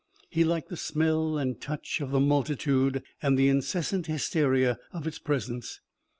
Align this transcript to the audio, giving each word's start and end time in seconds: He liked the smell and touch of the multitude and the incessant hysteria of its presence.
He 0.31 0.43
liked 0.43 0.69
the 0.69 0.77
smell 0.77 1.37
and 1.37 1.61
touch 1.61 2.01
of 2.01 2.09
the 2.09 2.19
multitude 2.19 3.03
and 3.21 3.37
the 3.37 3.49
incessant 3.49 4.07
hysteria 4.07 4.79
of 4.91 5.05
its 5.05 5.19
presence. 5.19 5.79